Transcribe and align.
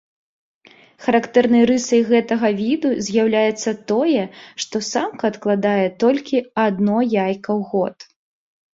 Характэрнай 1.07 1.63
рысай 1.71 2.01
гэтага 2.11 2.49
віду 2.63 2.89
з'яўляецца 3.09 3.69
тое, 3.93 4.23
што 4.65 4.85
самка 4.91 5.23
адкладае 5.37 5.87
толькі 6.09 6.37
адно 6.67 6.97
яйка 7.25 7.49
ў 7.59 7.61
год. 7.75 7.97